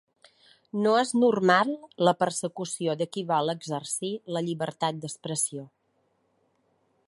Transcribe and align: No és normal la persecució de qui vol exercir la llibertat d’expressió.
No 0.85 0.93
és 1.01 1.11
normal 1.23 1.73
la 2.07 2.13
persecució 2.23 2.95
de 3.03 3.09
qui 3.17 3.25
vol 3.33 3.53
exercir 3.55 4.13
la 4.37 4.45
llibertat 4.49 5.01
d’expressió. 5.05 5.71